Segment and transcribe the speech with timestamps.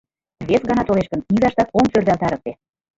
[0.49, 2.51] Вес гана толеш гын, низаштат ом сӧрвалтарыкте».